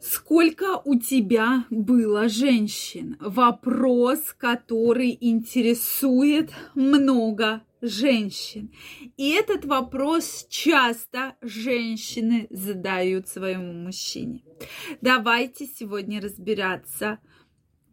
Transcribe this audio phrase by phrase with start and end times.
[0.00, 3.16] Сколько у тебя было женщин?
[3.20, 8.72] Вопрос, который интересует много женщин.
[9.16, 14.44] И этот вопрос часто женщины задают своему мужчине.
[15.00, 17.18] Давайте сегодня разбираться,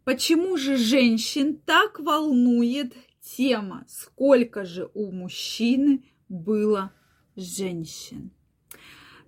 [0.04, 6.92] почему же женщин так волнует тема, сколько же у мужчины было
[7.34, 8.30] женщин.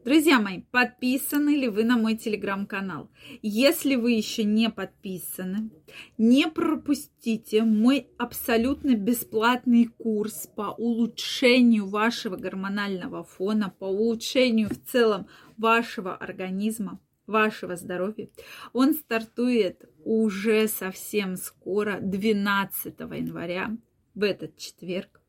[0.04, 3.10] Друзья мои, подписаны ли вы на мой телеграм-канал?
[3.42, 5.70] Если вы еще не подписаны,
[6.16, 15.26] не пропустите мой абсолютно бесплатный курс по улучшению вашего гормонального фона, по улучшению в целом
[15.56, 18.28] вашего организма, вашего здоровья.
[18.72, 23.76] Он стартует уже совсем скоро, 12 января
[24.18, 25.20] в этот четверг.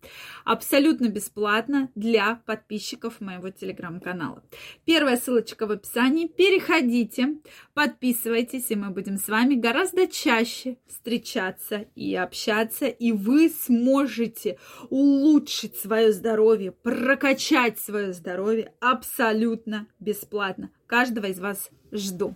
[0.45, 4.43] Абсолютно бесплатно для подписчиков моего телеграм-канала.
[4.83, 6.27] Первая ссылочка в описании.
[6.27, 7.35] Переходите,
[7.75, 14.57] подписывайтесь, и мы будем с вами гораздо чаще встречаться и общаться, и вы сможете
[14.89, 20.71] улучшить свое здоровье, прокачать свое здоровье абсолютно бесплатно.
[20.87, 22.35] Каждого из вас жду.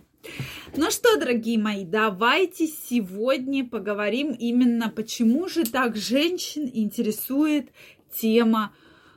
[0.76, 7.70] Ну что, дорогие мои, давайте сегодня поговорим именно, почему же так женщин интересует
[8.12, 8.74] тема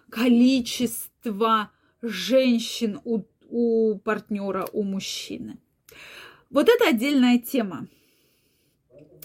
[0.09, 5.57] количества женщин у, у партнера, у мужчины.
[6.49, 7.87] Вот это отдельная тема.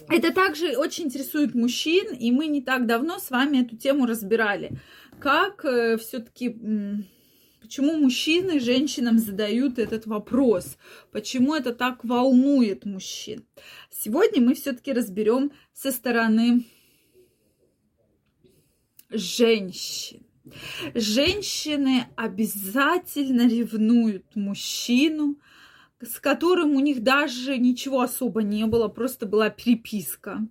[0.09, 4.71] Это также очень интересует мужчин, и мы не так давно с вами эту тему разбирали.
[5.19, 6.57] Как э, все-таки
[7.73, 10.77] Почему мужчины женщинам задают этот вопрос?
[11.11, 13.47] Почему это так волнует мужчин?
[13.89, 16.65] Сегодня мы все-таки разберем со стороны
[19.09, 20.23] женщин.
[20.93, 25.39] Женщины обязательно ревнуют мужчину,
[25.99, 30.47] с которым у них даже ничего особо не было, просто была переписка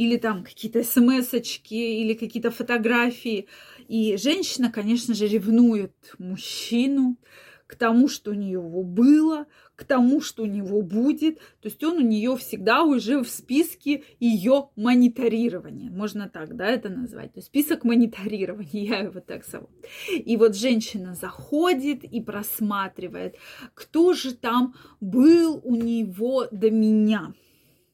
[0.00, 3.48] или там какие-то смс-очки, или какие-то фотографии.
[3.86, 7.18] И женщина, конечно же, ревнует мужчину
[7.66, 9.44] к тому, что у нее было,
[9.76, 11.36] к тому, что у него будет.
[11.60, 15.90] То есть он у нее всегда уже в списке ее мониторирования.
[15.90, 17.34] Можно так, да, это назвать.
[17.34, 19.68] То есть список мониторирования, я его так зову.
[20.08, 23.36] И вот женщина заходит и просматривает,
[23.74, 27.34] кто же там был у него до меня.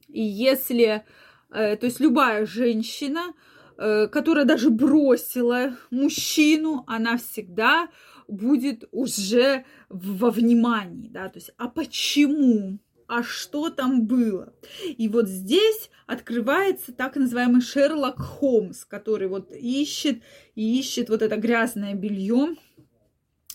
[0.06, 1.04] И если
[1.50, 3.34] то есть любая женщина,
[3.78, 7.88] э, которая даже бросила мужчину, она всегда
[8.28, 12.78] будет уже во внимании, да, то есть, а почему?
[13.08, 14.52] А что там было?
[14.84, 20.22] И вот здесь открывается так называемый Шерлок Холмс, который вот ищет
[20.56, 22.56] и ищет вот это грязное белье.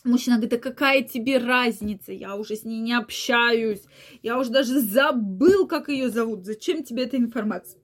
[0.06, 2.14] Мужчина говорит, а какая тебе разница?
[2.14, 3.84] Я уже с ней не общаюсь.
[4.24, 6.46] Я уже даже забыл, как ее зовут.
[6.46, 7.81] Зачем тебе эта информация?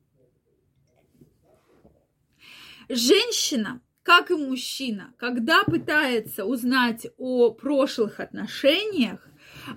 [2.89, 9.27] Женщина, как и мужчина, когда пытается узнать о прошлых отношениях,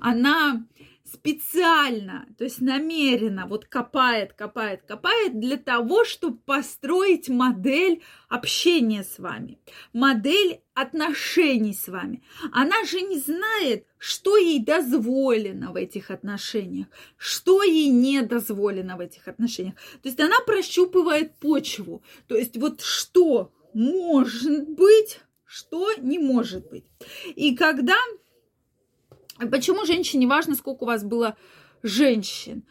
[0.00, 0.64] она
[1.12, 9.18] специально, то есть намеренно вот копает, копает, копает для того, чтобы построить модель общения с
[9.18, 9.58] вами,
[9.92, 12.22] модель отношений с вами.
[12.52, 19.00] Она же не знает, что ей дозволено в этих отношениях, что ей не дозволено в
[19.00, 19.74] этих отношениях.
[20.02, 22.02] То есть она прощупывает почву.
[22.28, 26.84] То есть вот что может быть, что не может быть.
[27.34, 27.96] И когда
[29.48, 31.36] Почему женщине важно, сколько у вас было
[31.82, 32.64] женщин?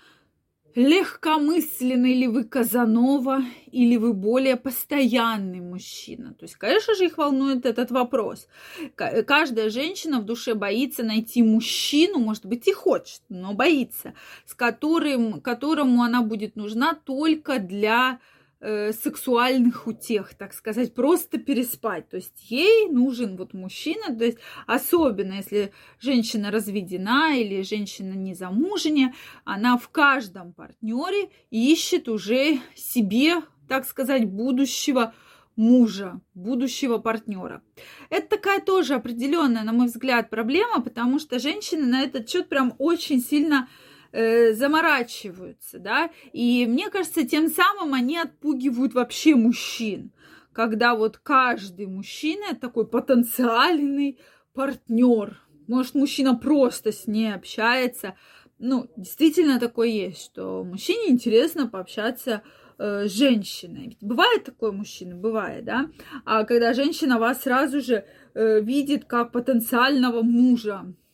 [0.76, 3.42] Легкомысленный ли вы Казанова
[3.72, 6.36] или вы более постоянный мужчина?
[6.36, 8.48] То есть, конечно же, их волнует этот вопрос.
[8.96, 14.14] Каждая женщина в душе боится найти мужчину, может быть, и хочет, но боится,
[14.46, 18.20] с которым, которому она будет нужна только для
[18.62, 22.10] э, сексуальных утех, так сказать, просто переспать.
[22.10, 24.38] То есть ей нужен вот мужчина, то есть
[24.68, 29.14] особенно если женщина разведена или женщина незамужняя,
[29.46, 35.14] она в каждом партнере ищет уже себе, так сказать, будущего
[35.60, 37.62] мужа, будущего партнера.
[38.10, 42.74] Это такая тоже определенная, на мой взгляд, проблема, потому что женщины на этот счет прям
[42.78, 43.68] очень сильно
[44.12, 50.12] заморачиваются, да, и мне кажется, тем самым они отпугивают вообще мужчин,
[50.54, 54.20] когда вот каждый мужчина такой потенциальный
[54.54, 58.16] партнер, может, мужчина просто с ней общается,
[58.58, 62.42] ну, действительно такое есть, что мужчине интересно пообщаться
[62.78, 63.90] э, с женщиной.
[63.90, 65.90] Ведь бывает такое мужчина, бывает, да?
[66.26, 68.04] А когда женщина вас сразу же
[68.34, 71.09] э, видит как потенциального мужа, Э,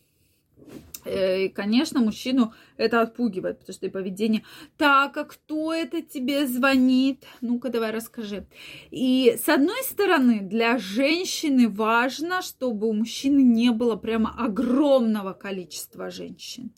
[1.06, 4.44] и, конечно, мужчину это отпугивает, потому что и поведение.
[4.78, 7.26] Так, а кто это тебе звонит?
[7.42, 8.48] Ну-ка, давай расскажи.
[8.92, 16.10] И с одной стороны, для женщины важно, чтобы у мужчины не было прямо огромного количества
[16.10, 16.72] женщин.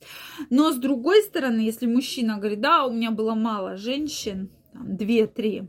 [0.49, 5.67] Но с другой стороны, если мужчина говорит, да, у меня было мало женщин, там, две-три,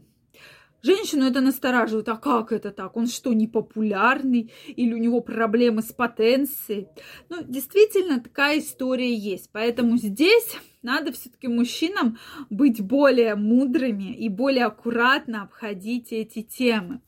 [0.82, 2.08] Женщину это настораживает.
[2.08, 2.96] А как это так?
[2.96, 4.52] Он что, не популярный?
[4.66, 6.88] Или у него проблемы с потенцией?
[7.28, 9.50] Ну, действительно, такая история есть.
[9.52, 12.19] Поэтому здесь надо все-таки мужчинам
[12.50, 17.00] быть более мудрыми и более аккуратно обходить эти темы.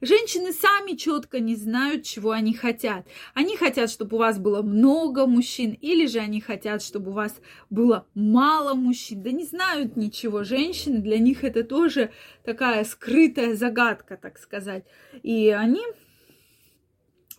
[0.00, 3.06] Женщины сами четко не знают, чего они хотят.
[3.34, 7.40] Они хотят, чтобы у вас было много мужчин, или же они хотят, чтобы у вас
[7.68, 9.22] было мало мужчин.
[9.22, 12.12] Да не знают ничего женщины, для них это тоже
[12.44, 14.84] такая скрытая загадка, так сказать.
[15.22, 15.82] И они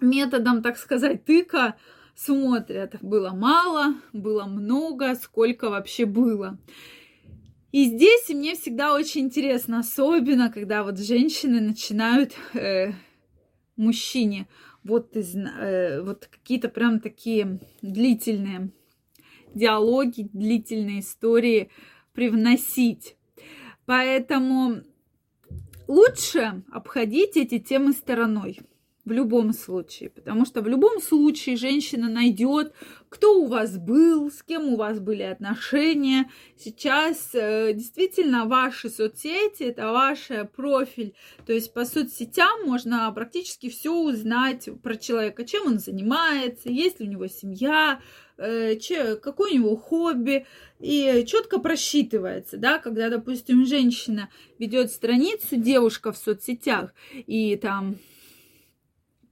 [0.02, 1.76] методом, так сказать, тыка
[2.18, 6.58] смотрят, было мало, было много, сколько вообще было.
[7.72, 12.94] И здесь мне всегда очень интересно, особенно когда вот женщины начинают э,
[13.76, 14.48] мужчине
[14.84, 18.72] вот, э, вот какие-то прям такие длительные
[19.54, 21.70] диалоги, длительные истории
[22.14, 23.16] привносить.
[23.86, 24.82] Поэтому
[25.88, 28.60] лучше обходить эти темы стороной
[29.08, 32.74] в любом случае, потому что в любом случае женщина найдет,
[33.10, 36.30] кто у вас был, с кем у вас были отношения.
[36.58, 41.14] Сейчас э, действительно ваши соцсети, это ваш профиль,
[41.46, 47.08] то есть по соцсетям можно практически все узнать про человека, чем он занимается, есть ли
[47.08, 48.02] у него семья,
[48.38, 50.46] э, че, какое у него хобби,
[50.82, 57.96] и четко просчитывается, да, когда, допустим, женщина ведет страницу, девушка в соцсетях, и там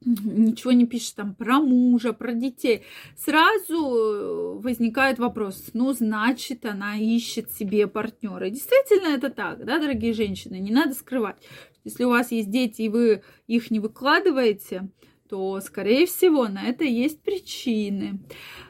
[0.06, 2.84] ничего не пишет там про мужа, про детей,
[3.18, 8.50] сразу э, возникает вопрос, ну, значит, она ищет себе партнера.
[8.50, 11.38] Действительно это так, да, дорогие женщины, не надо скрывать.
[11.84, 14.90] Если у вас есть дети, и вы их не выкладываете,
[15.30, 18.20] то, скорее всего, на это есть причины,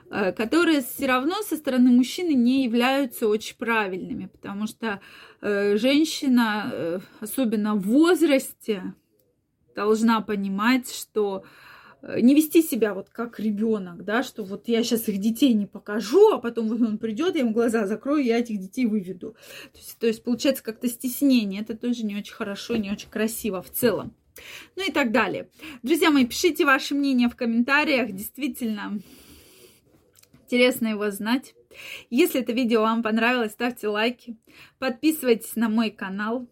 [0.09, 5.01] э, которые все равно со стороны мужчины не являются очень правильными, потому что
[5.41, 8.93] э, женщина, особенно в возрасте,
[9.75, 11.43] должна понимать, что
[12.01, 15.65] э, не вести себя вот как ребенок, да, что вот я сейчас их детей не
[15.65, 19.35] покажу, а потом вот он придет, я ему глаза закрою, я этих детей выведу.
[19.73, 21.61] То есть, то есть получается как-то стеснение.
[21.61, 24.15] Это тоже не очень хорошо, не очень красиво в целом.
[24.75, 25.49] Ну и так далее.
[25.83, 28.11] Друзья мои, пишите ваше мнение в комментариях.
[28.11, 28.99] Действительно
[30.43, 31.55] интересно его знать.
[32.09, 34.37] Если это видео вам понравилось, ставьте лайки,
[34.79, 36.47] подписывайтесь на мой канал.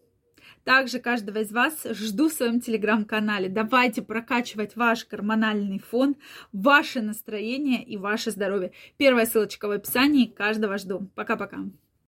[0.64, 3.48] Также каждого из вас жду в своем телеграм-канале.
[3.48, 6.16] Давайте прокачивать ваш гормональный фон,
[6.52, 8.72] ваше настроение и ваше здоровье.
[8.96, 10.26] Первая ссылочка в описании.
[10.26, 11.10] Каждого жду.
[11.14, 11.58] Пока-пока.